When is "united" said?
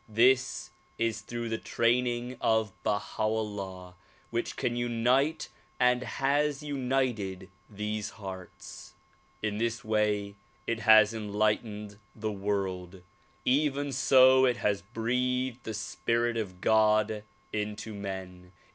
6.63-7.49